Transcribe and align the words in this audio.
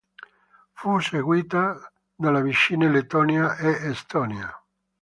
Fu 0.71 0.97
seguita 0.99 1.93
dalle 2.15 2.41
vicine 2.41 2.89
Lettonia 2.89 3.55
e 3.57 3.69
Estonia. 3.91 4.51